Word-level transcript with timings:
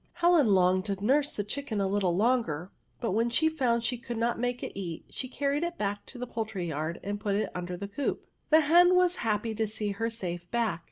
Helen 0.13 0.47
longed 0.47 0.85
to 0.85 1.05
nurse 1.05 1.35
the 1.35 1.43
chicken 1.43 1.79
a 1.79 1.87
little 1.87 2.09
VERBS. 2.13 2.41
49 2.43 2.43
ioBger, 2.43 2.69
but 3.01 3.11
when 3.11 3.29
she 3.29 3.49
found 3.49 3.83
she 3.83 3.99
could 3.99 4.17
not 4.17 4.39
make 4.39 4.63
it 4.63 4.71
eat, 4.73 5.05
she 5.11 5.27
carried 5.29 5.61
it 5.63 5.77
back 5.77 6.07
to 6.07 6.17
the 6.17 6.25
poultry 6.25 6.65
yard 6.67 6.99
and 7.03 7.19
put 7.21 7.35
it 7.35 7.51
under 7.53 7.77
the 7.77 7.87
coop. 7.87 8.25
The 8.49 8.61
Ii^n 8.61 8.95
was 8.95 9.17
happy 9.17 9.53
to 9.53 9.67
see 9.67 9.91
her 9.91 10.09
safe 10.09 10.49
back 10.49 10.79